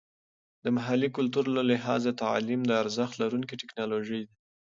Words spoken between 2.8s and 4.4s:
ارزښت لرونکې ټیکنالوژي ده.